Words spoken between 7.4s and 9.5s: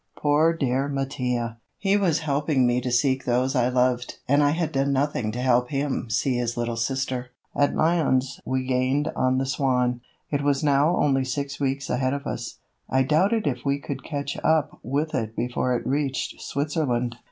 At Lyons we gained on the